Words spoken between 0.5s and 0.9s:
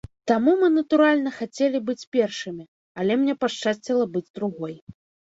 мы,